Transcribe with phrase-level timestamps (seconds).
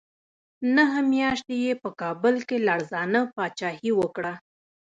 [0.75, 4.33] نهه میاشتې یې په کابل کې لړزانه پاچاهي وکړه.